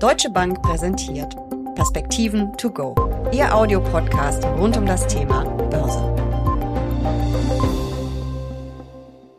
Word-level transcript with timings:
Deutsche 0.00 0.30
Bank 0.30 0.62
präsentiert 0.62 1.36
Perspektiven 1.74 2.56
to 2.56 2.70
go. 2.70 2.94
Ihr 3.32 3.54
Audiopodcast 3.54 4.42
rund 4.46 4.74
um 4.78 4.86
das 4.86 5.06
Thema 5.06 5.44
Börse. 5.44 6.00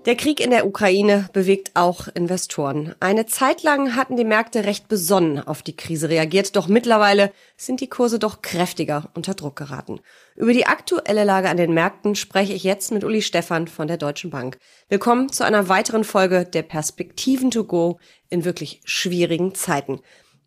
Der 0.06 0.16
Krieg 0.16 0.40
in 0.40 0.52
der 0.52 0.68
Ukraine 0.68 1.30
bewegt 1.34 1.72
auch 1.74 2.08
Investoren. 2.10 2.94
Eine 3.00 3.26
Zeit 3.26 3.64
lang 3.64 3.96
hatten 3.96 4.18
die 4.18 4.24
Märkte 4.24 4.64
recht 4.66 4.88
besonnen 4.88 5.40
auf 5.40 5.64
die 5.64 5.76
Krise 5.76 6.10
reagiert, 6.10 6.56
doch 6.56 6.68
mittlerweile 6.68 7.32
sind 7.58 7.82
die 7.82 7.90
Kurse 7.90 8.20
doch 8.20 8.44
kräftiger 8.44 9.10
unter 9.16 9.34
Druck 9.34 9.56
geraten. 9.56 10.00
Über 10.36 10.54
die 10.54 10.68
aktuelle 10.68 11.24
Lage 11.24 11.50
an 11.50 11.58
den 11.58 11.74
Märkten 11.74 12.14
spreche 12.14 12.54
ich 12.54 12.64
jetzt 12.64 12.92
mit 12.92 13.04
Uli 13.04 13.24
Stephan 13.24 13.68
von 13.68 13.88
der 13.88 13.98
Deutschen 13.98 14.30
Bank. 14.30 14.60
Willkommen 14.90 15.32
zu 15.32 15.44
einer 15.44 15.70
weiteren 15.70 16.04
Folge 16.04 16.46
der 16.46 16.62
Perspektiven 16.62 17.50
to 17.50 17.64
go 17.64 17.98
in 18.30 18.46
wirklich 18.46 18.82
schwierigen 18.86 19.56
Zeiten. 19.56 20.02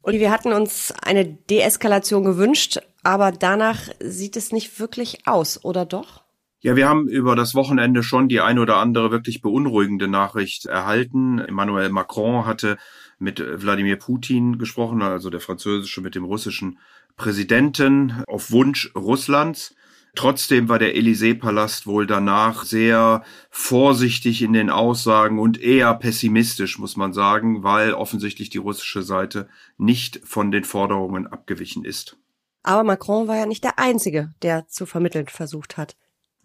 Uli, 0.05 0.21
wir 0.21 0.31
hatten 0.31 0.53
uns 0.53 0.93
eine 1.03 1.25
Deeskalation 1.25 2.25
gewünscht, 2.25 2.79
aber 3.03 3.33
danach 3.33 3.89
sieht 4.01 4.37
es 4.37 4.53
nicht 4.53 4.79
wirklich 4.79 5.27
aus, 5.27 5.65
oder 5.65 5.87
doch? 5.87 6.25
Ja, 6.61 6.77
wir 6.77 6.89
haben 6.89 7.09
über 7.09 7.37
das 7.37 7.55
Wochenende 7.55 8.03
schon 8.03 8.29
die 8.29 8.41
ein 8.41 8.59
oder 8.59 8.77
andere 8.77 9.11
wirklich 9.11 9.41
beunruhigende 9.41 10.07
Nachricht 10.07 10.67
erhalten. 10.67 11.39
Emmanuel 11.39 11.89
Macron 11.89 12.45
hatte 12.45 12.77
mit 13.19 13.41
Wladimir 13.41 13.97
Putin 13.97 14.59
gesprochen, 14.59 15.01
also 15.01 15.31
der 15.31 15.41
französische 15.41 16.03
mit 16.03 16.15
dem 16.15 16.25
russischen 16.25 16.79
Präsidenten 17.17 18.23
auf 18.27 18.51
Wunsch 18.51 18.91
Russlands. 18.95 19.75
Trotzdem 20.15 20.69
war 20.69 20.79
der 20.79 20.97
Élysée-Palast 20.97 21.87
wohl 21.87 22.07
danach 22.07 22.65
sehr 22.65 23.25
vorsichtig 23.51 24.43
in 24.43 24.53
den 24.53 24.71
Aussagen 24.71 25.41
und 25.41 25.61
eher 25.61 25.93
pessimistisch, 25.95 26.79
muss 26.79 26.97
man 26.97 27.13
sagen, 27.13 27.65
weil 27.65 27.95
offensichtlich 27.95 28.49
die 28.49 28.59
russische 28.59 29.03
Seite 29.03 29.49
nicht 29.77 30.21
von 30.25 30.53
den 30.53 30.65
Forderungen 30.65 31.27
abgewichen 31.27 31.85
ist. 31.85 32.17
Aber 32.63 32.85
Macron 32.85 33.29
war 33.29 33.37
ja 33.37 33.47
nicht 33.47 33.65
der 33.65 33.79
Einzige, 33.79 34.33
der 34.43 34.69
zu 34.69 34.87
vermitteln 34.87 35.27
versucht 35.27 35.77
hat. 35.77 35.97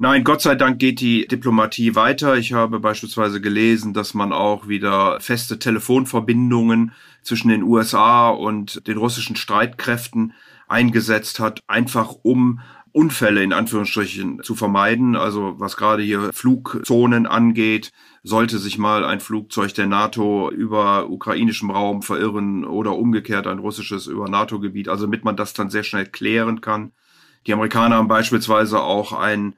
Nein, 0.01 0.23
Gott 0.23 0.41
sei 0.41 0.55
Dank 0.55 0.79
geht 0.79 1.01
die 1.01 1.27
Diplomatie 1.27 1.93
weiter. 1.93 2.37
Ich 2.37 2.53
habe 2.53 2.79
beispielsweise 2.79 3.41
gelesen, 3.41 3.93
dass 3.93 4.13
man 4.13 4.31
auch 4.31 4.69
wieder 4.69 5.19
feste 5.19 5.59
Telefonverbindungen 5.59 6.93
zwischen 7.21 7.49
den 7.49 7.63
USA 7.63 8.29
und 8.29 8.87
den 8.87 8.97
russischen 8.97 9.35
Streitkräften 9.35 10.33
eingesetzt 10.69 11.39
hat, 11.41 11.59
einfach 11.67 12.15
um 12.21 12.61
Unfälle 12.91 13.43
in 13.43 13.53
Anführungsstrichen 13.53 14.41
zu 14.43 14.55
vermeiden. 14.55 15.15
Also 15.15 15.55
was 15.57 15.77
gerade 15.77 16.03
hier 16.03 16.31
Flugzonen 16.33 17.25
angeht, 17.25 17.91
sollte 18.23 18.57
sich 18.57 18.77
mal 18.77 19.05
ein 19.05 19.19
Flugzeug 19.19 19.73
der 19.73 19.87
NATO 19.87 20.49
über 20.51 21.09
ukrainischem 21.09 21.71
Raum 21.71 22.01
verirren 22.01 22.65
oder 22.65 22.95
umgekehrt 22.95 23.47
ein 23.47 23.59
russisches 23.59 24.07
über 24.07 24.29
NATO-Gebiet, 24.29 24.89
also 24.89 25.05
damit 25.05 25.23
man 25.23 25.37
das 25.37 25.53
dann 25.53 25.69
sehr 25.69 25.83
schnell 25.83 26.05
klären 26.05 26.61
kann. 26.61 26.91
Die 27.47 27.53
Amerikaner 27.53 27.95
haben 27.95 28.07
beispielsweise 28.07 28.81
auch 28.81 29.13
ein 29.13 29.55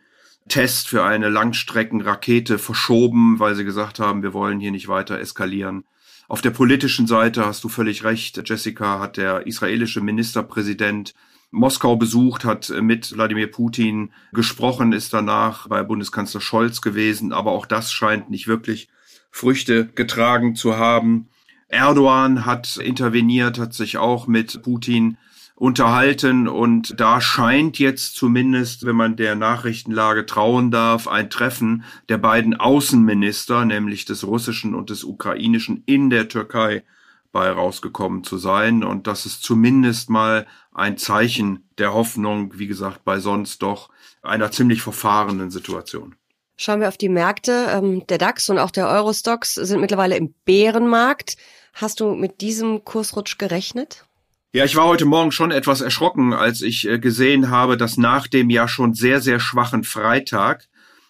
Test 0.47 0.87
für 0.87 1.03
eine 1.03 1.29
Langstreckenrakete 1.29 2.57
verschoben, 2.57 3.39
weil 3.39 3.55
sie 3.55 3.63
gesagt 3.63 3.99
haben, 3.99 4.23
wir 4.23 4.33
wollen 4.33 4.59
hier 4.59 4.71
nicht 4.71 4.87
weiter 4.87 5.19
eskalieren. 5.19 5.85
Auf 6.27 6.41
der 6.41 6.51
politischen 6.51 7.07
Seite 7.07 7.45
hast 7.45 7.63
du 7.63 7.69
völlig 7.69 8.03
recht. 8.03 8.41
Jessica 8.47 8.99
hat 8.99 9.17
der 9.17 9.47
israelische 9.47 10.01
Ministerpräsident 10.01 11.13
Moskau 11.51 11.97
besucht, 11.97 12.45
hat 12.45 12.73
mit 12.81 13.13
Wladimir 13.13 13.51
Putin 13.51 14.13
gesprochen, 14.31 14.93
ist 14.93 15.13
danach 15.13 15.67
bei 15.67 15.83
Bundeskanzler 15.83 16.39
Scholz 16.39 16.81
gewesen, 16.81 17.33
aber 17.33 17.51
auch 17.51 17.65
das 17.65 17.91
scheint 17.91 18.29
nicht 18.29 18.47
wirklich 18.47 18.87
Früchte 19.31 19.87
getragen 19.87 20.55
zu 20.55 20.77
haben. 20.77 21.27
Erdogan 21.67 22.45
hat 22.45 22.77
interveniert, 22.77 23.59
hat 23.59 23.73
sich 23.73 23.97
auch 23.97 24.27
mit 24.27 24.61
Putin 24.63 25.17
unterhalten 25.55 26.47
und 26.47 26.99
da 26.99 27.21
scheint 27.21 27.77
jetzt 27.79 28.15
zumindest, 28.15 28.85
wenn 28.85 28.95
man 28.95 29.15
der 29.15 29.35
Nachrichtenlage 29.35 30.25
trauen 30.25 30.71
darf, 30.71 31.07
ein 31.07 31.29
Treffen 31.29 31.83
der 32.09 32.17
beiden 32.17 32.55
Außenminister, 32.55 33.65
nämlich 33.65 34.05
des 34.05 34.25
russischen 34.25 34.73
und 34.73 34.89
des 34.89 35.03
ukrainischen 35.03 35.83
in 35.85 36.09
der 36.09 36.29
Türkei 36.29 36.83
bei 37.31 37.49
rausgekommen 37.49 38.23
zu 38.23 38.37
sein 38.37 38.83
und 38.83 39.07
das 39.07 39.25
ist 39.25 39.43
zumindest 39.43 40.09
mal 40.09 40.47
ein 40.73 40.97
Zeichen 40.97 41.69
der 41.77 41.93
Hoffnung, 41.93 42.57
wie 42.57 42.67
gesagt, 42.67 43.03
bei 43.03 43.19
sonst 43.19 43.61
doch 43.61 43.89
einer 44.21 44.51
ziemlich 44.51 44.81
verfahrenen 44.81 45.51
Situation. 45.51 46.15
Schauen 46.57 46.79
wir 46.79 46.89
auf 46.89 46.97
die 46.97 47.09
Märkte. 47.09 47.67
Ähm, 47.71 48.05
der 48.07 48.19
DAX 48.19 48.49
und 48.49 48.59
auch 48.59 48.71
der 48.71 48.87
Eurostox 48.87 49.55
sind 49.55 49.81
mittlerweile 49.81 50.15
im 50.15 50.33
Bärenmarkt. 50.45 51.37
Hast 51.73 51.99
du 51.99 52.13
mit 52.13 52.41
diesem 52.41 52.85
Kursrutsch 52.85 53.37
gerechnet? 53.37 54.05
Ja, 54.53 54.65
ich 54.65 54.75
war 54.75 54.85
heute 54.85 55.05
Morgen 55.05 55.31
schon 55.31 55.51
etwas 55.51 55.81
erschrocken, 55.81 56.33
als 56.33 56.61
ich 56.61 56.87
äh, 56.87 56.99
gesehen 56.99 57.49
habe, 57.49 57.77
dass 57.77 57.97
nach 57.97 58.27
dem 58.27 58.49
ja 58.49 58.67
schon 58.67 58.93
sehr, 58.93 59.21
sehr 59.21 59.39
schwachen 59.39 59.83
Freitag 59.83 60.67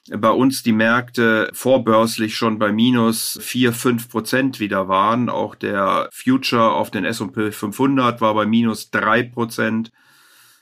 bei 0.10 0.32
uns 0.32 0.64
die 0.64 0.72
Märkte 0.72 1.50
vorbörslich 1.54 2.36
schon 2.36 2.58
bei 2.58 2.72
minus 2.72 3.38
vier 3.42 3.72
fünf 3.72 4.10
Prozent 4.10 4.60
wieder 4.60 4.88
waren. 4.88 5.30
Auch 5.30 5.56
der 5.56 6.10
Future 6.12 6.72
auf 6.72 6.90
den 6.90 7.06
S&P 7.06 7.52
500 7.52 8.20
war 8.22 8.34
bei 8.34 8.46
minus 8.46 8.90
drei 8.90 9.24
Prozent. 9.24 9.92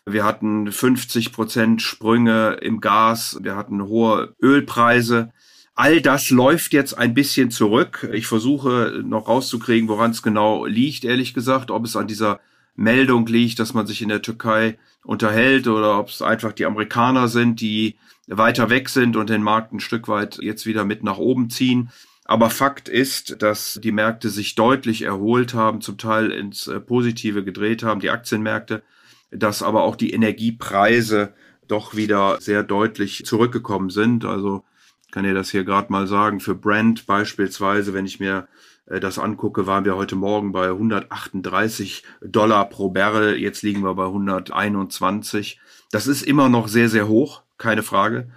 Wir 0.05 0.25
hatten 0.25 0.71
50 0.71 1.31
Prozent 1.31 1.81
Sprünge 1.81 2.57
im 2.61 2.81
Gas. 2.81 3.39
Wir 3.41 3.55
hatten 3.55 3.83
hohe 3.83 4.35
Ölpreise. 4.41 5.31
All 5.75 6.01
das 6.01 6.29
läuft 6.29 6.73
jetzt 6.73 6.97
ein 6.97 7.13
bisschen 7.13 7.51
zurück. 7.51 8.09
Ich 8.11 8.27
versuche 8.27 9.01
noch 9.05 9.29
rauszukriegen, 9.29 9.87
woran 9.87 10.11
es 10.11 10.21
genau 10.21 10.65
liegt, 10.65 11.05
ehrlich 11.05 11.33
gesagt, 11.33 11.71
ob 11.71 11.85
es 11.85 11.95
an 11.95 12.07
dieser 12.07 12.41
Meldung 12.79 13.27
liegt, 13.27 13.59
dass 13.59 13.73
man 13.73 13.85
sich 13.85 14.01
in 14.01 14.09
der 14.09 14.21
Türkei 14.21 14.77
unterhält 15.03 15.67
oder 15.67 15.99
ob 15.99 16.09
es 16.09 16.21
einfach 16.21 16.53
die 16.53 16.65
Amerikaner 16.65 17.27
sind, 17.27 17.61
die 17.61 17.97
weiter 18.27 18.69
weg 18.69 18.89
sind 18.89 19.15
und 19.15 19.29
den 19.29 19.43
Markt 19.43 19.73
ein 19.73 19.79
Stück 19.79 20.07
weit 20.07 20.39
jetzt 20.41 20.65
wieder 20.65 20.85
mit 20.85 21.03
nach 21.03 21.17
oben 21.17 21.49
ziehen. 21.49 21.91
Aber 22.25 22.49
Fakt 22.49 22.87
ist, 22.87 23.41
dass 23.41 23.79
die 23.83 23.91
Märkte 23.91 24.29
sich 24.29 24.55
deutlich 24.55 25.01
erholt 25.01 25.53
haben, 25.53 25.81
zum 25.81 25.97
Teil 25.97 26.31
ins 26.31 26.67
äh, 26.67 26.79
Positive 26.79 27.43
gedreht 27.43 27.81
haben, 27.83 27.99
die 27.99 28.11
Aktienmärkte, 28.11 28.83
dass 29.31 29.63
aber 29.63 29.83
auch 29.83 29.95
die 29.95 30.13
Energiepreise 30.13 31.33
doch 31.67 31.95
wieder 31.95 32.37
sehr 32.39 32.63
deutlich 32.63 33.25
zurückgekommen 33.25 33.89
sind. 33.89 34.25
Also 34.25 34.63
kann 35.11 35.25
ihr 35.25 35.33
das 35.33 35.49
hier 35.49 35.63
gerade 35.63 35.91
mal 35.91 36.07
sagen, 36.07 36.39
für 36.39 36.55
Brand 36.55 37.07
beispielsweise, 37.07 37.93
wenn 37.93 38.05
ich 38.05 38.19
mir 38.19 38.47
das 38.89 39.19
angucke, 39.19 39.67
waren 39.67 39.85
wir 39.85 39.95
heute 39.95 40.15
Morgen 40.15 40.51
bei 40.51 40.69
138 40.69 42.03
Dollar 42.21 42.67
pro 42.69 42.89
Barrel. 42.89 43.37
Jetzt 43.37 43.61
liegen 43.61 43.83
wir 43.83 43.93
bei 43.93 44.05
121. 44.05 45.59
Das 45.91 46.07
ist 46.07 46.23
immer 46.23 46.49
noch 46.49 46.67
sehr, 46.67 46.89
sehr 46.89 47.07
hoch, 47.07 47.43
keine 47.57 47.83
Frage. 47.83 48.29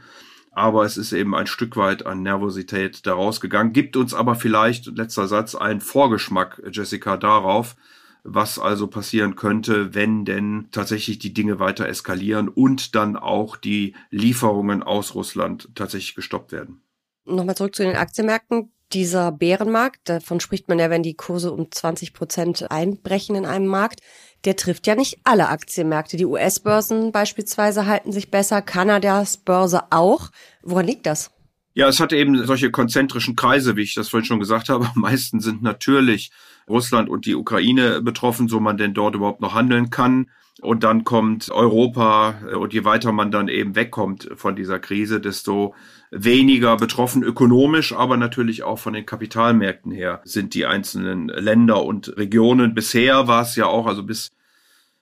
Aber 0.50 0.84
es 0.84 0.98
ist 0.98 1.14
eben 1.14 1.34
ein 1.34 1.46
Stück 1.46 1.76
weit 1.76 2.04
an 2.04 2.22
Nervosität 2.22 3.06
daraus 3.06 3.40
gegangen. 3.40 3.72
Gibt 3.72 3.96
uns 3.96 4.12
aber 4.12 4.34
vielleicht, 4.34 4.86
letzter 4.86 5.26
Satz, 5.26 5.54
einen 5.54 5.80
Vorgeschmack, 5.80 6.62
Jessica, 6.70 7.16
darauf, 7.16 7.74
was 8.22 8.58
also 8.58 8.86
passieren 8.86 9.34
könnte, 9.34 9.94
wenn 9.94 10.26
denn 10.26 10.68
tatsächlich 10.70 11.18
die 11.18 11.32
Dinge 11.32 11.58
weiter 11.58 11.88
eskalieren 11.88 12.48
und 12.48 12.94
dann 12.94 13.16
auch 13.16 13.56
die 13.56 13.94
Lieferungen 14.10 14.82
aus 14.82 15.14
Russland 15.14 15.70
tatsächlich 15.74 16.14
gestoppt 16.14 16.52
werden. 16.52 16.82
Nochmal 17.24 17.56
zurück 17.56 17.74
zu 17.74 17.82
den 17.82 17.96
Aktienmärkten 17.96 18.70
dieser 18.92 19.32
Bärenmarkt, 19.32 20.08
davon 20.08 20.40
spricht 20.40 20.68
man 20.68 20.78
ja, 20.78 20.90
wenn 20.90 21.02
die 21.02 21.14
Kurse 21.14 21.52
um 21.52 21.70
20 21.70 22.12
Prozent 22.12 22.70
einbrechen 22.70 23.36
in 23.36 23.46
einem 23.46 23.66
Markt, 23.66 24.00
der 24.44 24.56
trifft 24.56 24.86
ja 24.86 24.94
nicht 24.94 25.18
alle 25.24 25.48
Aktienmärkte. 25.48 26.16
Die 26.16 26.26
US-Börsen 26.26 27.12
beispielsweise 27.12 27.86
halten 27.86 28.12
sich 28.12 28.30
besser, 28.30 28.62
Kanadas 28.62 29.36
Börse 29.36 29.82
auch. 29.90 30.30
Woran 30.62 30.86
liegt 30.86 31.06
das? 31.06 31.30
Ja, 31.74 31.88
es 31.88 32.00
hat 32.00 32.12
eben 32.12 32.44
solche 32.44 32.70
konzentrischen 32.70 33.34
Kreise, 33.34 33.76
wie 33.76 33.82
ich 33.82 33.94
das 33.94 34.08
vorhin 34.08 34.26
schon 34.26 34.40
gesagt 34.40 34.68
habe. 34.68 34.86
Am 34.86 34.92
meisten 35.00 35.40
sind 35.40 35.62
natürlich 35.62 36.30
Russland 36.68 37.08
und 37.08 37.24
die 37.26 37.34
Ukraine 37.34 38.02
betroffen, 38.02 38.48
so 38.48 38.60
man 38.60 38.76
denn 38.76 38.94
dort 38.94 39.14
überhaupt 39.14 39.40
noch 39.40 39.54
handeln 39.54 39.90
kann. 39.90 40.30
Und 40.62 40.84
dann 40.84 41.02
kommt 41.02 41.50
Europa 41.50 42.36
und 42.56 42.72
je 42.72 42.84
weiter 42.84 43.10
man 43.10 43.32
dann 43.32 43.48
eben 43.48 43.74
wegkommt 43.74 44.28
von 44.36 44.54
dieser 44.54 44.78
Krise, 44.78 45.20
desto 45.20 45.74
weniger 46.12 46.76
betroffen 46.76 47.24
ökonomisch, 47.24 47.92
aber 47.92 48.16
natürlich 48.16 48.62
auch 48.62 48.78
von 48.78 48.92
den 48.92 49.04
Kapitalmärkten 49.04 49.90
her 49.90 50.20
sind 50.24 50.54
die 50.54 50.64
einzelnen 50.64 51.26
Länder 51.26 51.82
und 51.82 52.16
Regionen. 52.16 52.74
Bisher 52.74 53.26
war 53.26 53.42
es 53.42 53.56
ja 53.56 53.66
auch, 53.66 53.86
also 53.86 54.04
bis 54.04 54.30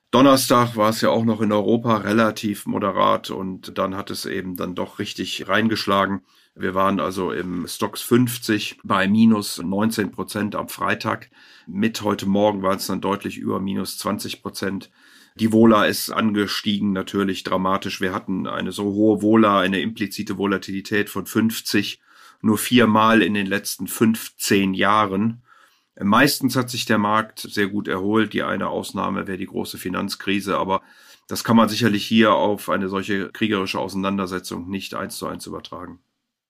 Donnerstag 0.09 0.77
war 0.77 0.89
es 0.89 1.01
ja 1.01 1.09
auch 1.09 1.25
noch 1.25 1.41
in 1.41 1.51
Europa 1.51 1.97
relativ 1.97 2.65
moderat 2.65 3.29
und 3.29 3.77
dann 3.77 3.95
hat 3.95 4.09
es 4.09 4.25
eben 4.25 4.55
dann 4.55 4.73
doch 4.73 4.97
richtig 4.97 5.47
reingeschlagen. 5.47 6.21
Wir 6.55 6.73
waren 6.73 6.99
also 6.99 7.31
im 7.31 7.67
Stocks 7.67 8.01
50 8.01 8.79
bei 8.83 9.07
minus 9.07 9.61
19 9.61 10.09
Prozent 10.09 10.55
am 10.55 10.69
Freitag. 10.69 11.29
Mit 11.67 12.01
heute 12.01 12.25
Morgen 12.25 12.63
war 12.63 12.77
es 12.77 12.87
dann 12.87 12.99
deutlich 12.99 13.37
über 13.37 13.59
minus 13.59 13.99
20 13.99 14.41
Prozent. 14.41 14.89
Die 15.35 15.51
Vola 15.51 15.85
ist 15.85 16.09
angestiegen, 16.09 16.91
natürlich 16.91 17.43
dramatisch. 17.43 18.01
Wir 18.01 18.13
hatten 18.13 18.47
eine 18.47 18.71
so 18.71 18.83
hohe 18.83 19.21
Vola, 19.21 19.59
eine 19.59 19.79
implizite 19.79 20.37
Volatilität 20.37 21.09
von 21.09 21.25
50, 21.25 22.01
nur 22.41 22.57
viermal 22.57 23.21
in 23.21 23.33
den 23.33 23.47
letzten 23.47 23.87
15 23.87 24.73
Jahren. 24.73 25.43
Meistens 25.99 26.55
hat 26.55 26.69
sich 26.69 26.85
der 26.85 26.97
Markt 26.97 27.39
sehr 27.39 27.67
gut 27.67 27.87
erholt. 27.87 28.33
Die 28.33 28.43
eine 28.43 28.67
Ausnahme 28.67 29.27
wäre 29.27 29.37
die 29.37 29.45
große 29.45 29.77
Finanzkrise, 29.77 30.57
aber 30.57 30.81
das 31.27 31.43
kann 31.43 31.55
man 31.55 31.69
sicherlich 31.69 32.05
hier 32.05 32.33
auf 32.33 32.69
eine 32.69 32.89
solche 32.89 33.29
kriegerische 33.29 33.79
Auseinandersetzung 33.79 34.69
nicht 34.69 34.95
eins 34.95 35.17
zu 35.17 35.27
eins 35.27 35.45
übertragen. 35.45 35.99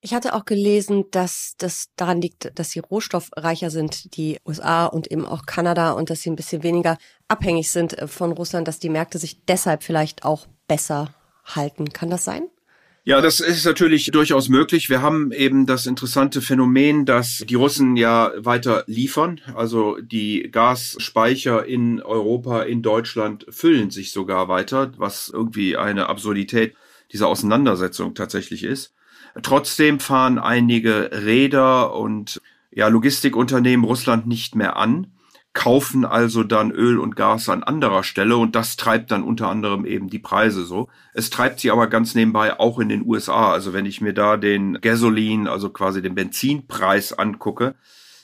Ich 0.03 0.15
hatte 0.15 0.33
auch 0.33 0.45
gelesen, 0.45 1.06
dass 1.12 1.53
das 1.59 1.89
daran 1.95 2.21
liegt, 2.21 2.57
dass 2.57 2.71
sie 2.71 2.80
rohstoffreicher 2.80 3.69
sind, 3.69 4.18
die 4.18 4.39
USA 4.48 4.88
und 4.88 5.12
eben 5.12 5.27
auch 5.27 5.45
Kanada, 5.45 5.92
und 5.92 6.09
dass 6.09 6.21
sie 6.21 6.31
ein 6.31 6.36
bisschen 6.36 6.63
weniger 6.63 6.98
abhängig 7.27 7.69
sind 7.69 7.98
äh, 7.98 8.07
von 8.07 8.31
Russland, 8.31 8.68
dass 8.68 8.80
die 8.80 8.89
Märkte 8.89 9.19
sich 9.19 9.45
deshalb 9.45 9.83
vielleicht 9.83 10.25
auch 10.25 10.48
besser 10.68 11.13
halten. 11.45 11.94
Kann 11.94 12.09
das 12.09 12.24
sein? 12.24 12.50
Ja, 13.03 13.21
das 13.21 13.39
ist 13.39 13.65
natürlich 13.65 14.09
durchaus 14.12 14.50
möglich. 14.50 14.89
Wir 14.89 15.03
haben 15.03 15.31
eben 15.31 15.68
das 15.68 15.86
interessante 15.86 16.42
Phänomen, 16.42 17.06
dass 17.06 17.44
die 17.47 17.56
Russen 17.56 17.95
ja 17.95 18.31
weiter 18.38 18.83
liefern. 18.88 19.42
Also 19.56 19.97
die 20.01 20.50
Gasspeicher 20.51 21.65
in 21.65 22.01
Europa, 22.01 22.63
in 22.63 22.81
Deutschland 22.81 23.45
füllen 23.50 23.92
sich 23.92 24.12
sogar 24.12 24.47
weiter, 24.47 24.94
was 24.97 25.30
irgendwie 25.33 25.77
eine 25.77 26.09
Absurdität 26.09 26.75
dieser 27.12 27.27
Auseinandersetzung 27.27 28.15
tatsächlich 28.15 28.63
ist. 28.63 28.94
Trotzdem 29.44 30.00
fahren 30.00 30.39
einige 30.39 31.12
Räder 31.25 31.95
und 31.95 32.42
ja, 32.72 32.88
Logistikunternehmen 32.88 33.86
Russland 33.86 34.28
nicht 34.28 34.56
mehr 34.56 34.78
an 34.78 35.07
kaufen 35.54 36.06
also 36.06 36.44
dann 36.44 36.72
Öl 36.72 36.98
und 36.98 37.16
Gas 37.16 37.50
an 37.50 37.63
anderer 37.63 38.04
Stelle 38.04 38.38
und 38.38 38.56
das 38.56 38.78
treibt 38.78 39.12
dann 39.12 39.24
unter 39.24 39.50
anderem 39.50 39.86
eben 39.86 40.10
die 40.10 40.19
Preise 40.19 40.63
so. 40.63 40.88
Es 41.13 41.30
treibt 41.30 41.60
sie 41.60 41.72
aber 41.72 41.88
ganz 41.88 42.16
nebenbei 42.16 42.57
auch 42.60 42.80
in 42.80 42.89
den 42.89 43.06
USA. 43.06 43.51
Also 43.51 43.74
wenn 43.74 43.86
ich 43.86 44.00
mir 44.00 44.13
da 44.13 44.38
den 44.38 44.80
Gasoline, 44.80 45.51
also 45.51 45.69
quasi 45.69 46.01
den 46.01 46.16
Benzinpreis 46.16 47.12
angucke, 47.13 47.75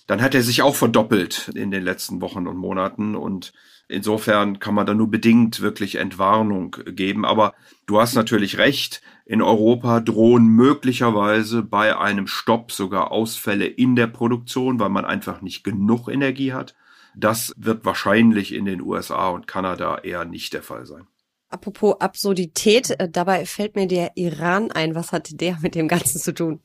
dann 0.08 0.22
hat 0.22 0.34
er 0.34 0.42
sich 0.42 0.62
auch 0.62 0.76
verdoppelt 0.76 1.52
in 1.54 1.70
den 1.70 1.84
letzten 1.84 2.22
Wochen 2.22 2.48
und 2.48 2.58
Monaten 2.58 3.16
und 3.16 3.54
insofern 3.90 4.60
kann 4.60 4.74
man 4.74 4.86
da 4.86 4.94
nur 4.94 5.12
bedingt 5.12 5.62
wirklich 5.62 5.96
Entwarnung 5.96 6.76
geben. 6.88 7.26
Aber 7.26 7.54
du 7.86 8.00
hast 8.00 8.16
natürlich 8.16 8.58
recht, 8.58 9.02
in 9.26 9.42
Europa 9.42 10.00
drohen 10.00 10.48
möglicherweise 10.48 11.62
bei 11.62 11.98
einem 11.98 12.28
Stopp 12.28 12.72
sogar 12.72 13.12
Ausfälle 13.12 13.68
in 13.68 13.98
der 13.98 14.08
Produktion, 14.08 14.80
weil 14.80 14.90
man 14.90 15.04
einfach 15.04 15.42
nicht 15.42 15.66
genug 15.66 16.08
Energie 16.08 16.54
hat. 16.54 16.76
Das 17.16 17.52
wird 17.58 17.84
wahrscheinlich 17.84 18.54
in 18.54 18.66
den 18.66 18.82
USA 18.82 19.30
und 19.30 19.48
Kanada 19.48 19.98
eher 19.98 20.24
nicht 20.24 20.54
der 20.54 20.64
Fall 20.64 20.86
sein. 20.86 21.08
Apropos 21.50 21.96
Absurdität, 22.00 22.92
äh, 23.00 23.10
dabei 23.10 23.46
fällt 23.46 23.76
mir 23.76 23.88
der 23.88 24.12
Iran 24.16 24.72
ein. 24.72 24.96
Was 24.96 25.12
hat 25.12 25.42
der 25.42 25.58
mit 25.62 25.76
dem 25.76 25.88
Ganzen 25.88 26.20
zu 26.20 26.34
tun? 26.34 26.62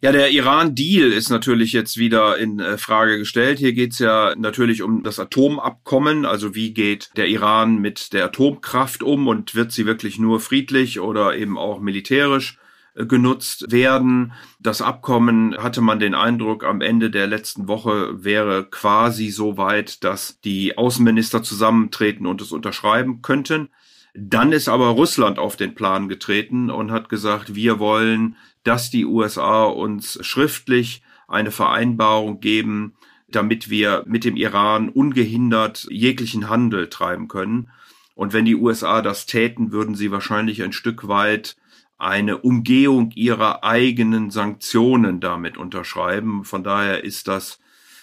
Ja, 0.00 0.12
der 0.12 0.30
Iran-Deal 0.30 1.12
ist 1.12 1.30
natürlich 1.30 1.72
jetzt 1.72 1.96
wieder 1.96 2.36
in 2.36 2.60
äh, 2.60 2.76
Frage 2.76 3.18
gestellt. 3.18 3.58
Hier 3.58 3.72
geht's 3.72 3.98
ja 3.98 4.34
natürlich 4.36 4.82
um 4.82 5.02
das 5.02 5.18
Atomabkommen, 5.18 6.26
also 6.26 6.54
wie 6.54 6.74
geht 6.74 7.10
der 7.16 7.28
Iran 7.28 7.78
mit 7.78 8.12
der 8.12 8.26
Atomkraft 8.26 9.02
um 9.02 9.26
und 9.28 9.54
wird 9.54 9.72
sie 9.72 9.86
wirklich 9.86 10.18
nur 10.18 10.40
friedlich 10.40 11.00
oder 11.00 11.36
eben 11.36 11.56
auch 11.56 11.80
militärisch 11.80 12.58
genutzt 12.94 13.72
werden. 13.72 14.32
Das 14.60 14.80
Abkommen 14.80 15.56
hatte 15.56 15.80
man 15.80 15.98
den 15.98 16.14
Eindruck, 16.14 16.64
am 16.64 16.80
Ende 16.80 17.10
der 17.10 17.26
letzten 17.26 17.66
Woche 17.66 18.24
wäre 18.24 18.66
quasi 18.66 19.30
so 19.30 19.56
weit, 19.56 20.04
dass 20.04 20.40
die 20.40 20.78
Außenminister 20.78 21.42
zusammentreten 21.42 22.26
und 22.26 22.40
es 22.40 22.52
unterschreiben 22.52 23.20
könnten. 23.20 23.70
Dann 24.14 24.52
ist 24.52 24.68
aber 24.68 24.88
Russland 24.88 25.40
auf 25.40 25.56
den 25.56 25.74
Plan 25.74 26.08
getreten 26.08 26.70
und 26.70 26.92
hat 26.92 27.08
gesagt, 27.08 27.56
wir 27.56 27.80
wollen, 27.80 28.36
dass 28.64 28.90
die 28.90 29.04
USA 29.04 29.64
uns 29.64 30.18
schriftlich 30.26 31.02
eine 31.28 31.50
Vereinbarung 31.50 32.40
geben, 32.40 32.94
damit 33.28 33.70
wir 33.70 34.04
mit 34.06 34.24
dem 34.24 34.36
Iran 34.36 34.88
ungehindert 34.88 35.86
jeglichen 35.90 36.48
Handel 36.48 36.88
treiben 36.88 37.28
können. 37.28 37.70
Und 38.14 38.32
wenn 38.32 38.44
die 38.44 38.56
USA 38.56 39.02
das 39.02 39.26
täten, 39.26 39.72
würden 39.72 39.94
sie 39.94 40.10
wahrscheinlich 40.10 40.62
ein 40.62 40.72
Stück 40.72 41.08
weit 41.08 41.56
eine 41.98 42.38
Umgehung 42.38 43.10
ihrer 43.12 43.64
eigenen 43.64 44.30
Sanktionen 44.30 45.20
damit 45.20 45.56
unterschreiben. 45.56 46.44
Von 46.44 46.64
daher 46.64 47.04
ist 47.04 47.28
das 47.28 47.60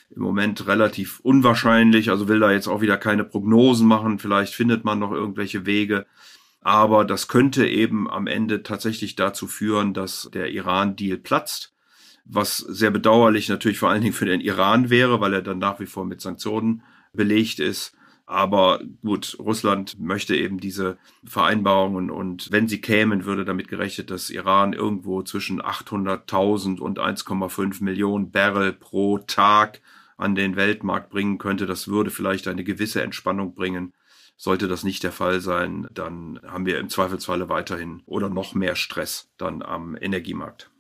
im 0.10 0.22
Moment 0.22 0.68
relativ 0.68 1.20
unwahrscheinlich. 1.22 2.10
Also 2.10 2.28
will 2.28 2.40
da 2.40 2.52
jetzt 2.52 2.68
auch 2.68 2.82
wieder 2.82 2.98
keine 2.98 3.24
Prognosen 3.24 3.88
machen. 3.88 4.20
Vielleicht 4.20 4.54
findet 4.54 4.84
man 4.84 5.00
noch 5.00 5.12
irgendwelche 5.12 5.66
Wege. 5.66 6.06
Aber 6.62 7.06
das 7.06 7.28
könnte 7.28 7.68
eben 7.68 8.10
am 8.10 8.28
Ende 8.28 8.64
tatsächlich 8.64 9.16
dazu 9.16 9.48
führen, 9.48 9.94
dass 9.94 10.30
der 10.34 10.52
Iran-Deal 10.52 11.18
platzt. 11.18 11.74
Was 12.24 12.58
sehr 12.58 12.92
bedauerlich 12.92 13.50
natürlich 13.50 13.80
vor 13.80 13.90
allen 13.90 14.02
Dingen 14.02 14.14
für 14.14 14.26
den 14.26 14.42
Iran 14.42 14.92
wäre, 14.92 15.20
weil 15.20 15.34
er 15.34 15.42
dann 15.42 15.58
nach 15.58 15.80
wie 15.80 15.88
vor 15.88 16.06
mit 16.06 16.22
Sanktionen 16.22 16.84
belegt 17.14 17.60
ist. 17.60 17.96
Aber 18.28 18.80
gut, 19.02 19.36
Russland 19.40 20.00
möchte 20.00 20.38
eben 20.38 20.60
diese 20.60 20.98
Vereinbarungen 21.26 22.10
und 22.10 22.50
wenn 22.50 22.70
sie 22.70 22.80
kämen, 22.80 23.26
würde 23.26 23.44
damit 23.44 23.68
gerechnet, 23.68 24.10
dass 24.10 24.30
Iran 24.30 24.72
irgendwo 24.72 25.22
zwischen 25.24 25.62
800.000 25.62 26.80
und 26.80 27.00
1,5 27.00 27.84
Millionen 27.84 28.32
Barrel 28.32 28.72
pro 28.72 29.18
Tag 29.18 29.82
an 30.16 30.36
den 30.36 30.56
Weltmarkt 30.56 31.10
bringen 31.10 31.40
könnte. 31.40 31.66
Das 31.66 31.90
würde 31.90 32.12
vielleicht 32.12 32.48
eine 32.48 32.64
gewisse 32.64 33.02
Entspannung 33.02 33.54
bringen. 33.54 33.92
Sollte 34.44 34.68
das 34.68 34.84
nicht 34.84 35.04
der 35.04 35.12
Fall 35.12 35.40
sein, 35.40 35.88
dann 35.94 36.40
haben 36.44 36.66
wir 36.66 36.80
im 36.80 36.90
Zweifelsfalle 36.90 37.48
weiterhin 37.48 38.02
oder 38.08 38.28
noch 38.28 38.56
mehr 38.56 38.76
Stress 38.76 39.30
dann 39.38 39.62
am 39.62 39.96
Energiemarkt. 39.96 40.72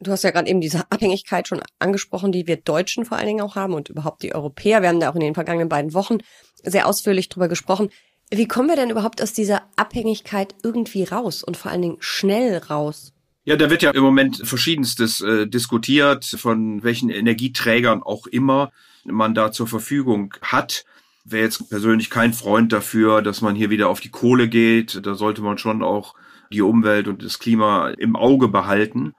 Du 0.00 0.10
hast 0.10 0.22
ja 0.22 0.32
gerade 0.32 0.50
eben 0.50 0.60
diese 0.60 0.80
Abhängigkeit 0.90 1.48
schon 1.48 1.62
angesprochen, 1.78 2.30
die 2.30 2.46
wir 2.46 2.58
Deutschen 2.58 3.06
vor 3.06 3.16
allen 3.16 3.28
Dingen 3.28 3.40
auch 3.40 3.56
haben 3.56 3.72
und 3.72 3.88
überhaupt 3.88 4.22
die 4.22 4.34
Europäer. 4.34 4.82
Wir 4.82 4.90
haben 4.90 5.00
da 5.00 5.08
auch 5.08 5.14
in 5.14 5.22
den 5.22 5.32
vergangenen 5.32 5.70
beiden 5.70 5.94
Wochen 5.94 6.18
sehr 6.62 6.86
ausführlich 6.86 7.30
drüber 7.30 7.48
gesprochen. 7.48 7.88
Wie 8.30 8.46
kommen 8.46 8.68
wir 8.68 8.76
denn 8.76 8.90
überhaupt 8.90 9.22
aus 9.22 9.32
dieser 9.32 9.62
Abhängigkeit 9.76 10.54
irgendwie 10.62 11.04
raus 11.04 11.42
und 11.42 11.56
vor 11.56 11.70
allen 11.70 11.80
Dingen 11.80 11.96
schnell 12.00 12.58
raus? 12.58 13.14
Ja, 13.44 13.56
da 13.56 13.70
wird 13.70 13.82
ja 13.82 13.92
im 13.92 14.02
Moment 14.02 14.46
verschiedenstes 14.46 15.22
äh, 15.22 15.46
diskutiert, 15.46 16.26
von 16.26 16.82
welchen 16.82 17.08
Energieträgern 17.08 18.02
auch 18.02 18.26
immer 18.26 18.72
man 19.04 19.32
da 19.32 19.52
zur 19.52 19.68
Verfügung 19.68 20.34
hat. 20.42 20.84
Wäre 21.28 21.44
jetzt 21.44 21.68
persönlich 21.68 22.08
kein 22.08 22.32
Freund 22.32 22.72
dafür, 22.72 23.20
dass 23.20 23.40
man 23.40 23.56
hier 23.56 23.70
wieder 23.70 23.88
auf 23.88 24.00
die 24.00 24.10
Kohle 24.10 24.48
geht. 24.48 25.04
Da 25.04 25.14
sollte 25.14 25.42
man 25.42 25.58
schon 25.58 25.82
auch 25.82 26.14
die 26.52 26.62
Umwelt 26.62 27.08
und 27.08 27.24
das 27.24 27.38
Klima 27.38 27.88
im 27.88 28.14
Auge 28.14 28.48
behalten. 28.48 29.12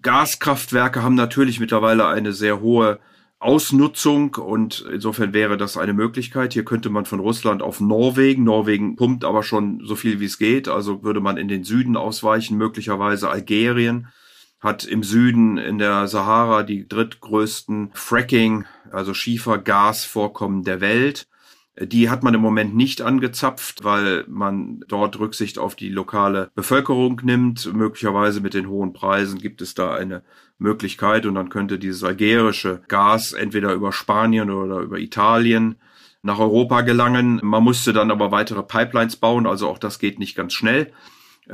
Gaskraftwerke 0.00 1.02
haben 1.02 1.16
natürlich 1.16 1.58
mittlerweile 1.58 2.06
eine 2.06 2.32
sehr 2.32 2.60
hohe 2.60 3.00
Ausnutzung 3.40 4.36
und 4.36 4.86
insofern 4.92 5.32
wäre 5.32 5.56
das 5.56 5.76
eine 5.76 5.94
Möglichkeit. 5.94 6.52
Hier 6.52 6.64
könnte 6.64 6.90
man 6.90 7.06
von 7.06 7.18
Russland 7.18 7.60
auf 7.60 7.80
Norwegen. 7.80 8.44
Norwegen 8.44 8.94
pumpt 8.94 9.24
aber 9.24 9.42
schon 9.42 9.84
so 9.84 9.96
viel 9.96 10.20
wie 10.20 10.26
es 10.26 10.38
geht, 10.38 10.68
also 10.68 11.02
würde 11.02 11.20
man 11.20 11.36
in 11.36 11.48
den 11.48 11.64
Süden 11.64 11.96
ausweichen, 11.96 12.56
möglicherweise 12.56 13.28
Algerien 13.28 14.06
hat 14.60 14.84
im 14.84 15.02
Süden 15.02 15.58
in 15.58 15.78
der 15.78 16.06
Sahara 16.06 16.62
die 16.62 16.86
drittgrößten 16.86 17.90
Fracking, 17.94 18.64
also 18.92 19.12
Schiefergasvorkommen 19.12 20.62
der 20.62 20.80
Welt. 20.80 21.26
Die 21.80 22.10
hat 22.10 22.22
man 22.22 22.34
im 22.34 22.42
Moment 22.42 22.76
nicht 22.76 23.00
angezapft, 23.00 23.82
weil 23.82 24.24
man 24.28 24.84
dort 24.88 25.18
Rücksicht 25.18 25.58
auf 25.58 25.74
die 25.74 25.88
lokale 25.88 26.50
Bevölkerung 26.54 27.20
nimmt. 27.24 27.72
Möglicherweise 27.72 28.42
mit 28.42 28.52
den 28.52 28.68
hohen 28.68 28.92
Preisen 28.92 29.38
gibt 29.38 29.62
es 29.62 29.74
da 29.74 29.94
eine 29.94 30.22
Möglichkeit 30.58 31.24
und 31.24 31.34
dann 31.34 31.48
könnte 31.48 31.78
dieses 31.78 32.04
algerische 32.04 32.82
Gas 32.88 33.32
entweder 33.32 33.72
über 33.72 33.92
Spanien 33.92 34.50
oder 34.50 34.80
über 34.80 34.98
Italien 34.98 35.76
nach 36.22 36.38
Europa 36.38 36.82
gelangen. 36.82 37.40
Man 37.42 37.64
musste 37.64 37.94
dann 37.94 38.10
aber 38.10 38.30
weitere 38.30 38.62
Pipelines 38.62 39.16
bauen, 39.16 39.46
also 39.46 39.68
auch 39.68 39.78
das 39.78 39.98
geht 39.98 40.18
nicht 40.18 40.36
ganz 40.36 40.52
schnell. 40.52 40.92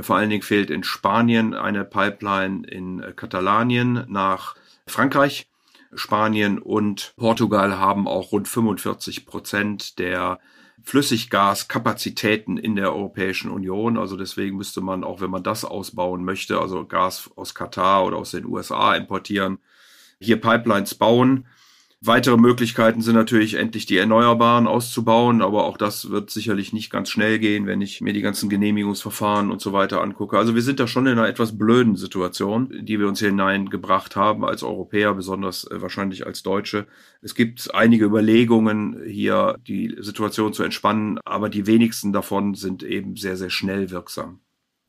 Vor 0.00 0.16
allen 0.16 0.30
Dingen 0.30 0.42
fehlt 0.42 0.70
in 0.70 0.82
Spanien 0.82 1.54
eine 1.54 1.84
Pipeline 1.84 2.66
in 2.66 3.04
Katalanien 3.16 4.04
nach 4.08 4.56
Frankreich. 4.86 5.48
Spanien 5.94 6.58
und 6.58 7.14
Portugal 7.16 7.78
haben 7.78 8.06
auch 8.06 8.32
rund 8.32 8.48
45 8.48 9.26
Prozent 9.26 9.98
der 9.98 10.38
Flüssiggaskapazitäten 10.82 12.56
in 12.56 12.76
der 12.76 12.94
Europäischen 12.94 13.50
Union. 13.50 13.98
Also 13.98 14.16
deswegen 14.16 14.56
müsste 14.56 14.80
man, 14.80 15.04
auch 15.04 15.20
wenn 15.20 15.30
man 15.30 15.42
das 15.42 15.64
ausbauen 15.64 16.24
möchte, 16.24 16.60
also 16.60 16.86
Gas 16.86 17.30
aus 17.36 17.54
Katar 17.54 18.04
oder 18.04 18.16
aus 18.16 18.30
den 18.30 18.46
USA 18.46 18.94
importieren, 18.94 19.58
hier 20.20 20.40
Pipelines 20.40 20.94
bauen. 20.94 21.46
Weitere 22.00 22.36
Möglichkeiten 22.36 23.02
sind 23.02 23.16
natürlich 23.16 23.54
endlich 23.54 23.84
die 23.84 23.96
Erneuerbaren 23.96 24.68
auszubauen, 24.68 25.42
aber 25.42 25.64
auch 25.64 25.76
das 25.76 26.10
wird 26.10 26.30
sicherlich 26.30 26.72
nicht 26.72 26.90
ganz 26.90 27.10
schnell 27.10 27.40
gehen, 27.40 27.66
wenn 27.66 27.80
ich 27.80 28.00
mir 28.00 28.12
die 28.12 28.20
ganzen 28.20 28.48
Genehmigungsverfahren 28.48 29.50
und 29.50 29.60
so 29.60 29.72
weiter 29.72 30.00
angucke. 30.00 30.38
Also 30.38 30.54
wir 30.54 30.62
sind 30.62 30.78
da 30.78 30.86
schon 30.86 31.08
in 31.08 31.18
einer 31.18 31.26
etwas 31.26 31.58
blöden 31.58 31.96
Situation, 31.96 32.72
die 32.82 33.00
wir 33.00 33.08
uns 33.08 33.18
hier 33.18 33.30
hineingebracht 33.30 34.14
haben 34.14 34.44
als 34.44 34.62
Europäer, 34.62 35.12
besonders 35.14 35.64
äh, 35.64 35.82
wahrscheinlich 35.82 36.24
als 36.24 36.44
Deutsche. 36.44 36.86
Es 37.20 37.34
gibt 37.34 37.74
einige 37.74 38.04
Überlegungen, 38.04 39.02
hier 39.04 39.56
die 39.66 39.96
Situation 39.98 40.52
zu 40.52 40.62
entspannen, 40.62 41.18
aber 41.24 41.48
die 41.48 41.66
wenigsten 41.66 42.12
davon 42.12 42.54
sind 42.54 42.84
eben 42.84 43.16
sehr, 43.16 43.36
sehr 43.36 43.50
schnell 43.50 43.90
wirksam. 43.90 44.38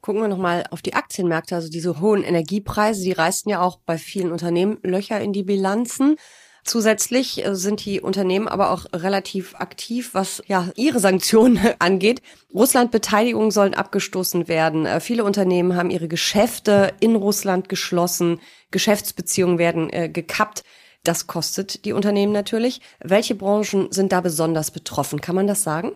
Gucken 0.01 0.21
wir 0.21 0.27
nochmal 0.27 0.63
auf 0.69 0.83
die 0.83 0.93
Aktienmärkte. 0.93 1.55
Also 1.55 1.69
diese 1.69 1.99
hohen 1.99 2.21
Energiepreise, 2.21 3.03
die 3.03 3.13
reißen 3.13 3.49
ja 3.49 3.61
auch 3.61 3.79
bei 3.79 3.97
vielen 3.97 4.31
Unternehmen 4.31 4.77
Löcher 4.83 5.19
in 5.19 5.33
die 5.33 5.43
Bilanzen. 5.43 6.15
Zusätzlich 6.63 7.45
äh, 7.45 7.55
sind 7.55 7.83
die 7.85 8.01
Unternehmen 8.01 8.47
aber 8.47 8.71
auch 8.71 8.85
relativ 8.93 9.55
aktiv, 9.55 10.09
was 10.13 10.41
ja 10.47 10.69
ihre 10.75 10.99
Sanktionen 10.99 11.59
angeht. 11.79 12.21
Russland-Beteiligungen 12.53 13.51
sollen 13.51 13.73
abgestoßen 13.73 14.47
werden. 14.47 14.85
Äh, 14.85 14.99
viele 14.99 15.23
Unternehmen 15.23 15.75
haben 15.75 15.89
ihre 15.89 16.07
Geschäfte 16.07 16.93
in 16.99 17.15
Russland 17.15 17.69
geschlossen. 17.69 18.39
Geschäftsbeziehungen 18.71 19.57
werden 19.57 19.89
äh, 19.89 20.09
gekappt. 20.09 20.63
Das 21.03 21.27
kostet 21.27 21.85
die 21.85 21.93
Unternehmen 21.93 22.33
natürlich. 22.33 22.81
Welche 22.99 23.35
Branchen 23.35 23.91
sind 23.91 24.11
da 24.11 24.21
besonders 24.21 24.71
betroffen? 24.71 25.21
Kann 25.21 25.35
man 25.35 25.47
das 25.47 25.63
sagen? 25.63 25.93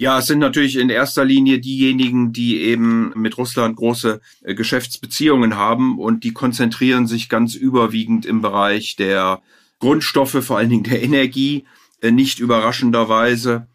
Ja, 0.00 0.20
es 0.20 0.26
sind 0.26 0.38
natürlich 0.38 0.76
in 0.76 0.90
erster 0.90 1.24
Linie 1.24 1.58
diejenigen, 1.58 2.32
die 2.32 2.60
eben 2.60 3.12
mit 3.16 3.36
Russland 3.36 3.74
große 3.76 4.20
äh, 4.42 4.54
Geschäftsbeziehungen 4.54 5.56
haben 5.56 5.98
und 5.98 6.22
die 6.22 6.32
konzentrieren 6.32 7.08
sich 7.08 7.28
ganz 7.28 7.56
überwiegend 7.56 8.24
im 8.24 8.40
Bereich 8.40 8.94
der 8.94 9.42
Grundstoffe, 9.78 10.44
vor 10.44 10.58
allen 10.58 10.70
Dingen 10.70 10.84
der 10.84 11.02
Energie, 11.02 11.66
äh, 12.00 12.10
nicht 12.10 12.38
überraschenderweise. 12.38 13.66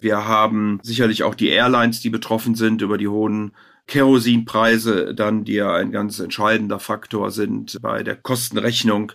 Wir 0.00 0.26
haben 0.26 0.80
sicherlich 0.82 1.22
auch 1.22 1.34
die 1.34 1.48
Airlines, 1.48 2.00
die 2.00 2.10
betroffen 2.10 2.54
sind 2.54 2.82
über 2.82 2.98
die 2.98 3.08
hohen 3.08 3.52
Kerosinpreise, 3.86 5.14
dann 5.14 5.44
die 5.44 5.54
ja 5.54 5.74
ein 5.74 5.92
ganz 5.92 6.18
entscheidender 6.18 6.80
Faktor 6.80 7.30
sind 7.30 7.80
bei 7.82 8.02
der 8.02 8.16
Kostenrechnung 8.16 9.12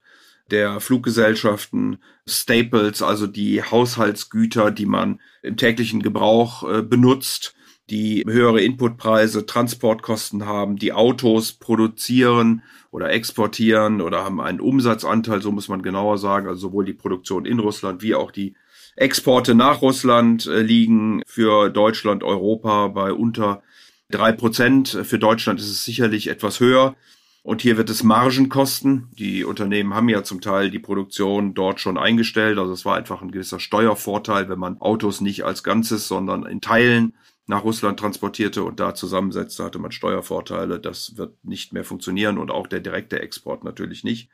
der 0.51 0.79
Fluggesellschaften, 0.79 1.97
Staples, 2.25 3.01
also 3.01 3.27
die 3.27 3.61
Haushaltsgüter, 3.63 4.71
die 4.71 4.85
man 4.85 5.19
im 5.41 5.57
täglichen 5.57 6.01
Gebrauch 6.01 6.63
äh, 6.69 6.81
benutzt, 6.81 7.53
die 7.89 8.23
höhere 8.27 8.61
Inputpreise, 8.61 9.45
Transportkosten 9.45 10.45
haben, 10.45 10.77
die 10.77 10.93
Autos 10.93 11.53
produzieren 11.53 12.63
oder 12.91 13.11
exportieren 13.11 14.01
oder 14.01 14.23
haben 14.23 14.41
einen 14.41 14.59
Umsatzanteil, 14.59 15.41
so 15.41 15.51
muss 15.51 15.69
man 15.69 15.81
genauer 15.81 16.17
sagen, 16.17 16.47
also 16.47 16.59
sowohl 16.59 16.85
die 16.85 16.93
Produktion 16.93 17.45
in 17.45 17.59
Russland 17.59 18.01
wie 18.01 18.15
auch 18.15 18.31
die 18.31 18.55
Exporte 18.95 19.53
nach 19.55 19.81
Russland 19.81 20.47
äh, 20.47 20.61
liegen 20.61 21.21
für 21.27 21.69
Deutschland, 21.69 22.23
Europa 22.23 22.87
bei 22.87 23.13
unter 23.13 23.61
drei 24.09 24.31
Prozent. 24.31 24.89
Für 25.03 25.19
Deutschland 25.19 25.59
ist 25.59 25.69
es 25.69 25.85
sicherlich 25.85 26.27
etwas 26.27 26.59
höher. 26.59 26.95
Und 27.43 27.61
hier 27.61 27.77
wird 27.77 27.89
es 27.89 28.03
Margen 28.03 28.49
kosten. 28.49 29.07
Die 29.17 29.45
Unternehmen 29.45 29.93
haben 29.93 30.09
ja 30.09 30.23
zum 30.23 30.41
Teil 30.41 30.69
die 30.69 30.79
Produktion 30.79 31.53
dort 31.53 31.79
schon 31.79 31.97
eingestellt. 31.97 32.57
Also 32.57 32.73
es 32.73 32.83
war 32.83 32.97
einfach 32.97 33.21
ein 33.21 33.31
gewisser 33.31 33.61
Steuervorteil, 33.61 34.49
wenn 34.49 34.59
man 34.59 34.81
Autos 34.81 35.21
nicht 35.21 35.45
als 35.45 35.63
Ganzes, 35.63 36.09
sondern 36.09 36.45
in 36.45 36.59
Teilen 36.59 37.13
nach 37.47 37.63
Russland 37.63 37.99
transportierte 37.99 38.63
und 38.63 38.79
da 38.79 38.93
zusammensetzte, 38.93 39.63
hatte 39.63 39.79
man 39.79 39.91
Steuervorteile. 39.91 40.79
Das 40.79 41.17
wird 41.17 41.43
nicht 41.43 41.73
mehr 41.73 41.83
funktionieren 41.83 42.37
und 42.37 42.51
auch 42.51 42.67
der 42.67 42.81
direkte 42.81 43.21
Export 43.21 43.63
natürlich 43.63 44.03
nicht. 44.03 44.29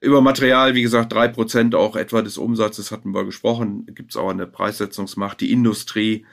Über 0.00 0.22
Material, 0.22 0.74
wie 0.74 0.82
gesagt, 0.82 1.12
drei 1.12 1.28
Prozent 1.28 1.74
auch 1.74 1.94
etwa 1.94 2.22
des 2.22 2.38
Umsatzes 2.38 2.90
hatten 2.90 3.14
wir 3.14 3.24
gesprochen. 3.24 3.86
Gibt 3.94 4.12
es 4.12 4.16
auch 4.16 4.30
eine 4.30 4.46
Preissetzungsmacht. 4.46 5.40
Die 5.40 5.52
Industrie 5.52 6.24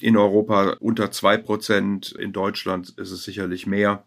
in 0.00 0.16
Europa 0.16 0.76
unter 0.80 1.10
zwei 1.10 1.38
Prozent. 1.38 2.12
In 2.12 2.32
Deutschland 2.32 2.90
ist 2.98 3.10
es 3.10 3.24
sicherlich 3.24 3.66
mehr 3.66 4.04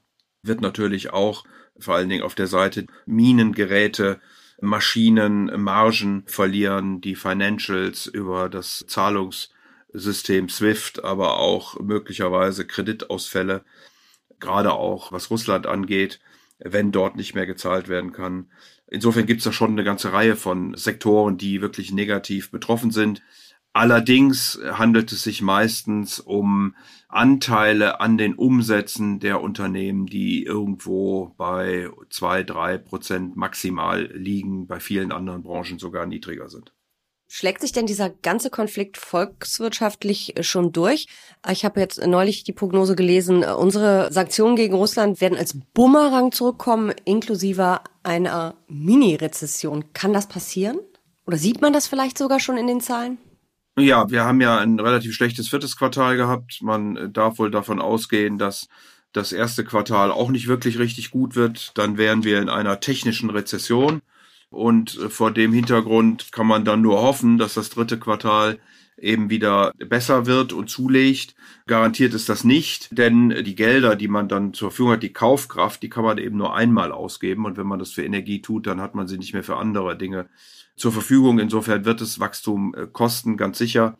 wird 0.47 0.61
natürlich 0.61 1.13
auch 1.13 1.43
vor 1.79 1.95
allen 1.95 2.09
Dingen 2.09 2.23
auf 2.23 2.35
der 2.35 2.47
Seite 2.47 2.87
Minengeräte, 3.05 4.19
Maschinen, 4.59 5.51
Margen 5.61 6.23
verlieren, 6.25 7.01
die 7.01 7.15
Financials 7.15 8.07
über 8.07 8.49
das 8.49 8.85
Zahlungssystem 9.97 10.49
SWIFT, 10.49 11.03
aber 11.03 11.37
auch 11.37 11.79
möglicherweise 11.79 12.65
Kreditausfälle, 12.65 13.63
gerade 14.39 14.73
auch 14.73 15.11
was 15.11 15.29
Russland 15.31 15.65
angeht, 15.65 16.19
wenn 16.59 16.91
dort 16.91 17.15
nicht 17.15 17.35
mehr 17.35 17.45
gezahlt 17.45 17.87
werden 17.87 18.11
kann. 18.11 18.51
Insofern 18.87 19.25
gibt 19.25 19.39
es 19.39 19.45
da 19.45 19.51
schon 19.51 19.71
eine 19.71 19.83
ganze 19.83 20.13
Reihe 20.13 20.35
von 20.35 20.75
Sektoren, 20.75 21.37
die 21.37 21.61
wirklich 21.61 21.91
negativ 21.91 22.51
betroffen 22.51 22.91
sind. 22.91 23.21
Allerdings 23.73 24.59
handelt 24.71 25.11
es 25.11 25.23
sich 25.23 25.41
meistens 25.41 26.19
um 26.19 26.75
Anteile 27.09 27.99
an 27.99 28.17
den 28.17 28.33
Umsätzen 28.35 29.19
der 29.19 29.41
Unternehmen, 29.41 30.05
die 30.05 30.43
irgendwo 30.43 31.33
bei 31.37 31.89
zwei, 32.09 32.43
drei 32.43 32.77
Prozent 32.77 33.35
maximal 33.35 34.05
liegen, 34.13 34.67
bei 34.67 34.79
vielen 34.79 35.11
anderen 35.11 35.43
Branchen 35.43 35.79
sogar 35.79 36.05
niedriger 36.05 36.49
sind. 36.49 36.76
Schlägt 37.29 37.61
sich 37.61 37.73
denn 37.73 37.85
dieser 37.85 38.09
ganze 38.09 38.49
Konflikt 38.49 38.97
volkswirtschaftlich 38.97 40.35
schon 40.41 40.71
durch? 40.71 41.07
Ich 41.51 41.65
habe 41.65 41.81
jetzt 41.81 42.05
neulich 42.07 42.45
die 42.45 42.53
Prognose 42.53 42.95
gelesen, 42.95 43.43
unsere 43.43 44.11
Sanktionen 44.13 44.55
gegen 44.55 44.73
Russland 44.75 45.19
werden 45.19 45.37
als 45.37 45.57
Bumerang 45.73 46.31
zurückkommen, 46.31 46.93
inklusive 47.03 47.81
einer 48.01 48.55
Mini-Rezession. 48.69 49.91
Kann 49.91 50.13
das 50.13 50.29
passieren? 50.29 50.79
Oder 51.25 51.37
sieht 51.37 51.61
man 51.61 51.73
das 51.73 51.87
vielleicht 51.87 52.17
sogar 52.17 52.39
schon 52.39 52.57
in 52.57 52.67
den 52.67 52.79
Zahlen? 52.79 53.17
Ja, 53.77 54.09
wir 54.09 54.23
haben 54.23 54.39
ja 54.39 54.57
ein 54.57 54.79
relativ 54.79 55.13
schlechtes 55.13 55.49
viertes 55.49 55.75
Quartal 55.75 56.15
gehabt. 56.15 56.59
Man 56.61 57.11
darf 57.11 57.37
wohl 57.39 57.51
davon 57.51 57.81
ausgehen, 57.81 58.37
dass 58.37 58.69
das 59.11 59.33
erste 59.33 59.65
Quartal 59.65 60.11
auch 60.11 60.29
nicht 60.29 60.47
wirklich 60.47 60.79
richtig 60.79 61.11
gut 61.11 61.35
wird. 61.35 61.77
Dann 61.77 61.97
wären 61.97 62.23
wir 62.23 62.41
in 62.41 62.49
einer 62.49 62.79
technischen 62.79 63.29
Rezession. 63.29 64.01
Und 64.49 64.91
vor 65.09 65.31
dem 65.31 65.51
Hintergrund 65.53 66.31
kann 66.31 66.47
man 66.47 66.63
dann 66.63 66.81
nur 66.81 67.01
hoffen, 67.01 67.37
dass 67.37 67.55
das 67.55 67.69
dritte 67.69 67.99
Quartal 67.99 68.59
eben 68.97 69.29
wieder 69.29 69.73
besser 69.77 70.25
wird 70.25 70.53
und 70.53 70.69
zulegt. 70.69 71.35
Garantiert 71.67 72.13
ist 72.13 72.29
das 72.29 72.43
nicht, 72.43 72.97
denn 72.97 73.29
die 73.43 73.55
Gelder, 73.55 73.95
die 73.95 74.07
man 74.07 74.27
dann 74.27 74.53
zur 74.53 74.71
Verfügung 74.71 74.93
hat, 74.93 75.03
die 75.03 75.13
Kaufkraft, 75.13 75.83
die 75.83 75.89
kann 75.89 76.03
man 76.03 76.17
eben 76.17 76.37
nur 76.37 76.55
einmal 76.55 76.91
ausgeben. 76.91 77.45
Und 77.45 77.57
wenn 77.57 77.67
man 77.67 77.79
das 77.79 77.91
für 77.91 78.03
Energie 78.03 78.41
tut, 78.41 78.65
dann 78.67 78.81
hat 78.81 78.95
man 78.95 79.07
sie 79.07 79.17
nicht 79.17 79.33
mehr 79.33 79.43
für 79.43 79.57
andere 79.57 79.97
Dinge 79.97 80.29
zur 80.75 80.91
Verfügung. 80.91 81.39
Insofern 81.39 81.85
wird 81.85 82.01
es 82.01 82.19
Wachstum 82.19 82.73
äh, 82.75 82.87
kosten, 82.87 83.37
ganz 83.37 83.57
sicher. 83.57 83.97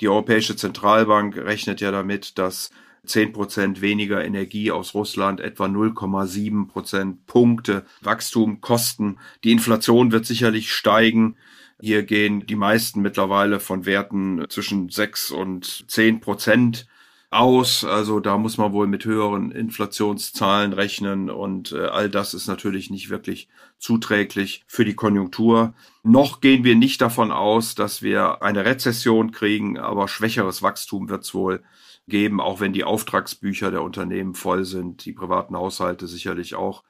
Die 0.00 0.08
Europäische 0.08 0.56
Zentralbank 0.56 1.36
rechnet 1.36 1.80
ja 1.80 1.90
damit, 1.90 2.38
dass 2.38 2.70
10 3.06 3.32
Prozent 3.32 3.80
weniger 3.80 4.24
Energie 4.24 4.70
aus 4.70 4.94
Russland 4.94 5.40
etwa 5.40 5.66
0,7 5.66 6.68
Prozent 6.68 7.26
Punkte 7.26 7.84
Wachstum 8.00 8.60
kosten. 8.60 9.18
Die 9.44 9.52
Inflation 9.52 10.12
wird 10.12 10.26
sicherlich 10.26 10.72
steigen. 10.72 11.36
Hier 11.80 12.04
gehen 12.04 12.46
die 12.46 12.56
meisten 12.56 13.02
mittlerweile 13.02 13.60
von 13.60 13.86
Werten 13.86 14.44
zwischen 14.48 14.88
6 14.88 15.30
und 15.30 15.84
10 15.90 16.20
Prozent 16.20 16.86
aus. 17.30 17.84
Also 17.84 18.20
da 18.20 18.38
muss 18.38 18.56
man 18.58 18.72
wohl 18.72 18.86
mit 18.86 19.04
höheren 19.04 19.50
Inflationszahlen 19.50 20.72
rechnen 20.72 21.30
und 21.30 21.72
äh, 21.72 21.86
all 21.86 22.08
das 22.08 22.34
ist 22.34 22.46
natürlich 22.46 22.90
nicht 22.90 23.10
wirklich 23.10 23.48
zuträglich 23.78 24.64
für 24.66 24.84
die 24.84 24.94
Konjunktur. 24.94 25.74
Noch 26.02 26.40
gehen 26.40 26.64
wir 26.64 26.76
nicht 26.76 27.00
davon 27.00 27.32
aus, 27.32 27.74
dass 27.74 28.02
wir 28.02 28.42
eine 28.42 28.64
Rezession 28.64 29.32
kriegen, 29.32 29.78
aber 29.78 30.08
schwächeres 30.08 30.62
Wachstum 30.62 31.08
wird 31.08 31.24
es 31.24 31.34
wohl 31.34 31.62
geben, 32.08 32.40
auch 32.40 32.60
wenn 32.60 32.72
die 32.72 32.84
Auftragsbücher 32.84 33.70
der 33.70 33.82
Unternehmen 33.82 34.34
voll 34.34 34.64
sind, 34.64 35.04
die 35.04 35.12
privaten 35.12 35.56
Haushalte 35.56 36.06
sicherlich 36.06 36.54
auch. 36.54 36.84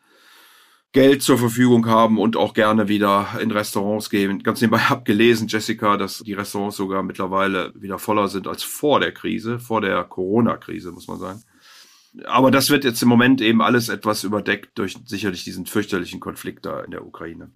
Geld 0.93 1.23
zur 1.23 1.37
Verfügung 1.37 1.87
haben 1.87 2.19
und 2.19 2.37
auch 2.37 2.55
gerne 2.55 2.89
wieder 2.89 3.29
in 3.41 3.51
Restaurants 3.51 4.09
gehen. 4.09 4.43
Ganz 4.43 4.61
nebenbei 4.61 4.79
habe 4.79 5.05
gelesen, 5.05 5.49
Jessica, 5.49 5.97
dass 5.97 6.21
die 6.21 6.33
Restaurants 6.33 6.77
sogar 6.77 7.03
mittlerweile 7.03 7.73
wieder 7.75 7.99
voller 7.99 8.29
sind 8.29 8.47
als 8.47 8.63
vor 8.63 9.01
der 9.01 9.13
Krise, 9.13 9.59
vor 9.59 9.83
der 9.83 10.05
Corona-Krise, 10.05 10.93
muss 10.93 11.07
man 11.07 11.19
sagen. 11.19 11.43
Aber 12.25 12.51
das 12.51 12.71
wird 12.71 12.85
jetzt 12.85 13.03
im 13.03 13.09
Moment 13.09 13.43
eben 13.43 13.61
alles 13.61 13.91
etwas 13.91 14.25
überdeckt 14.25 14.79
durch 14.79 14.97
sicherlich 15.05 15.45
diesen 15.45 15.67
fürchterlichen 15.67 16.21
Konflikt 16.21 16.65
da 16.65 16.81
in 16.81 16.93
der 16.93 17.05
Ukraine. 17.05 17.51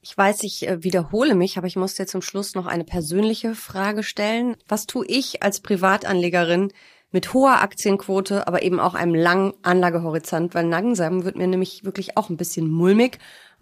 Ich 0.00 0.16
weiß, 0.16 0.42
ich 0.42 0.68
äh, 0.68 0.84
wiederhole 0.84 1.34
mich, 1.34 1.56
aber 1.56 1.66
ich 1.66 1.76
muss 1.76 1.94
dir 1.94 2.06
zum 2.06 2.20
Schluss 2.20 2.54
noch 2.54 2.66
eine 2.66 2.84
persönliche 2.84 3.54
Frage 3.54 4.02
stellen. 4.02 4.54
Was 4.68 4.86
tue 4.86 5.06
ich 5.06 5.42
als 5.42 5.60
Privatanlegerin, 5.60 6.72
mit 7.14 7.32
hoher 7.32 7.62
Aktienquote, 7.62 8.48
aber 8.48 8.62
eben 8.62 8.80
auch 8.80 8.94
einem 8.94 9.14
langen 9.14 9.54
Anlagehorizont, 9.62 10.52
weil 10.52 10.66
langsam 10.66 11.24
wird 11.24 11.36
mir 11.36 11.46
nämlich 11.46 11.84
wirklich 11.84 12.16
auch 12.16 12.28
ein 12.28 12.36
bisschen 12.36 12.68
mulmig. 12.68 13.18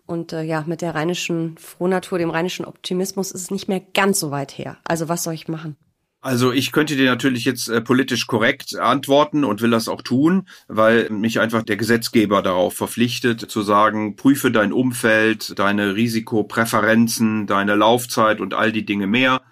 Und 0.06 0.32
äh, 0.32 0.42
ja, 0.42 0.64
mit 0.66 0.80
der 0.80 0.94
rheinischen 0.94 1.59
Frohnatur, 1.59 2.18
dem 2.18 2.30
rheinischen 2.30 2.64
Optimismus 2.64 3.30
ist 3.30 3.42
es 3.42 3.50
nicht 3.50 3.68
mehr 3.68 3.80
ganz 3.80 4.18
so 4.18 4.30
weit 4.30 4.56
her. 4.56 4.78
Also 4.85 5.11
was 5.11 5.23
soll 5.23 5.35
ich 5.35 5.49
machen? 5.49 5.76
Also 6.23 6.50
ich 6.50 6.73
könnte 6.73 6.97
dir 6.97 7.11
natürlich 7.11 7.44
jetzt 7.44 7.68
äh, 7.68 7.82
politisch 7.82 8.26
korrekt 8.26 8.75
antworten 8.78 9.44
und 9.44 9.61
will 9.61 9.71
das 9.71 9.87
auch 9.87 10.00
tun, 10.00 10.49
weil 10.68 11.11
mich 11.11 11.38
einfach 11.38 11.62
der 11.62 11.76
Gesetzgeber 11.76 12.40
darauf 12.40 12.75
verpflichtet 12.75 13.40
zu 13.40 13.61
sagen, 13.61 14.16
prüfe 14.16 14.50
dein 14.50 14.73
Umfeld, 14.73 15.59
deine 15.59 15.94
Risikopräferenzen, 15.94 17.47
deine 17.47 17.75
Laufzeit 17.75 18.40
und 18.40 18.54
all 18.54 18.73
die 18.73 18.87
Dinge 18.87 19.06
mehr 19.06 19.42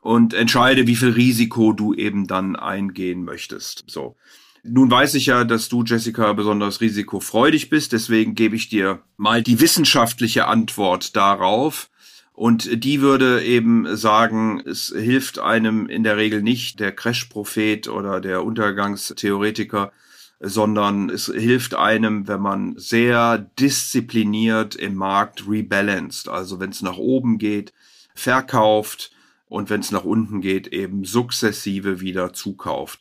und 0.00 0.34
entscheide, 0.34 0.86
wie 0.86 0.96
viel 0.96 1.10
Risiko 1.10 1.72
du 1.72 1.94
eben 1.94 2.26
dann 2.26 2.56
eingehen 2.56 3.24
möchtest. 3.24 3.84
So. 3.86 4.16
Nun 4.62 4.90
weiß 4.90 5.14
ich 5.14 5.26
ja, 5.26 5.44
dass 5.44 5.68
du, 5.68 5.84
Jessica, 5.84 6.32
besonders 6.32 6.80
risikofreudig 6.80 7.70
bist, 7.70 7.92
deswegen 7.92 8.34
gebe 8.34 8.56
ich 8.56 8.68
dir 8.68 9.02
mal 9.16 9.42
die 9.42 9.60
wissenschaftliche 9.60 10.46
Antwort 10.46 11.16
darauf. 11.16 11.88
Und 12.32 12.84
die 12.84 13.00
würde 13.00 13.42
eben 13.44 13.96
sagen, 13.96 14.62
es 14.64 14.94
hilft 14.96 15.38
einem 15.38 15.86
in 15.88 16.04
der 16.04 16.16
Regel 16.16 16.42
nicht, 16.42 16.80
der 16.80 16.92
Crash-Prophet 16.92 17.88
oder 17.88 18.20
der 18.20 18.44
Untergangstheoretiker 18.44 19.92
sondern 20.40 21.10
es 21.10 21.26
hilft 21.26 21.74
einem, 21.74 22.26
wenn 22.26 22.40
man 22.40 22.74
sehr 22.78 23.38
diszipliniert 23.38 24.74
im 24.74 24.94
Markt 24.94 25.46
rebalanced, 25.46 26.28
also 26.28 26.58
wenn 26.58 26.70
es 26.70 26.80
nach 26.80 26.96
oben 26.96 27.36
geht, 27.36 27.74
verkauft 28.14 29.12
und 29.50 29.68
wenn 29.68 29.80
es 29.80 29.90
nach 29.90 30.04
unten 30.04 30.40
geht, 30.40 30.68
eben 30.68 31.04
sukzessive 31.04 32.00
wieder 32.00 32.32
zukauft. 32.32 33.00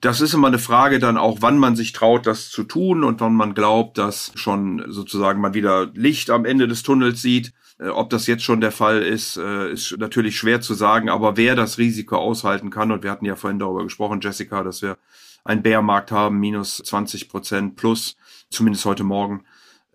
Das 0.00 0.20
ist 0.20 0.32
immer 0.32 0.46
eine 0.46 0.60
Frage 0.60 1.00
dann 1.00 1.18
auch, 1.18 1.38
wann 1.40 1.58
man 1.58 1.74
sich 1.74 1.92
traut, 1.92 2.26
das 2.26 2.50
zu 2.50 2.62
tun 2.62 3.02
und 3.02 3.20
wann 3.20 3.34
man 3.34 3.52
glaubt, 3.52 3.98
dass 3.98 4.30
schon 4.36 4.84
sozusagen 4.86 5.40
man 5.40 5.54
wieder 5.54 5.90
Licht 5.92 6.30
am 6.30 6.44
Ende 6.44 6.68
des 6.68 6.84
Tunnels 6.84 7.20
sieht. 7.20 7.52
Äh, 7.80 7.88
ob 7.88 8.10
das 8.10 8.28
jetzt 8.28 8.44
schon 8.44 8.60
der 8.60 8.70
Fall 8.70 9.02
ist, 9.02 9.36
äh, 9.36 9.72
ist 9.72 9.98
natürlich 9.98 10.38
schwer 10.38 10.60
zu 10.60 10.74
sagen, 10.74 11.08
aber 11.08 11.36
wer 11.36 11.56
das 11.56 11.78
Risiko 11.78 12.16
aushalten 12.16 12.70
kann, 12.70 12.92
und 12.92 13.02
wir 13.02 13.10
hatten 13.10 13.24
ja 13.24 13.34
vorhin 13.34 13.58
darüber 13.58 13.82
gesprochen, 13.82 14.20
Jessica, 14.22 14.62
dass 14.62 14.82
wir 14.82 14.98
einen 15.44 15.62
Bärmarkt 15.62 16.12
haben, 16.12 16.38
minus 16.38 16.76
20 16.76 17.28
Prozent 17.28 17.74
plus, 17.74 18.16
zumindest 18.50 18.84
heute 18.84 19.02
Morgen, 19.02 19.44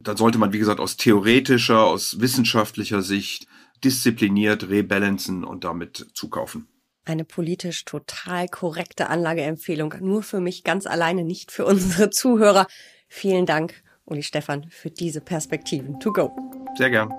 dann 0.02 0.18
sollte 0.18 0.38
man, 0.38 0.52
wie 0.52 0.60
gesagt, 0.60 0.82
aus 0.82 0.98
theoretischer, 0.98 1.82
aus 1.82 2.20
wissenschaftlicher 2.20 3.02
Sicht 3.02 3.48
diszipliniert 3.84 4.70
rebalancen 4.70 5.44
und 5.44 5.64
damit 5.64 6.08
zukaufen. 6.14 6.68
Eine 7.06 7.26
politisch 7.26 7.84
total 7.84 8.48
korrekte 8.48 9.10
Anlageempfehlung, 9.10 9.96
nur 10.00 10.24
für 10.24 10.40
mich 10.40 10.64
ganz 10.64 10.88
alleine, 10.88 11.24
nicht 11.24 11.52
für 11.52 11.66
unsere 11.66 12.10
Zuhörer. 12.10 12.68
Vielen 13.10 13.46
Dank, 13.46 13.84
Uli 14.06 14.24
Stefan, 14.24 14.68
für 14.70 14.90
diese 14.90 15.22
Perspektiven. 15.22 16.00
To 16.00 16.14
go. 16.14 16.32
Sehr 16.78 16.90
gern. 16.90 17.14